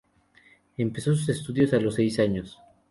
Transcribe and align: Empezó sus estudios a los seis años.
Empezó 0.77 1.13
sus 1.15 1.29
estudios 1.29 1.73
a 1.75 1.79
los 1.79 1.93
seis 1.93 2.17
años. 2.17 2.57